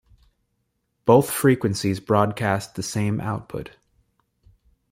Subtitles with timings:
[1.05, 3.77] Both frequencies broadcast the same output.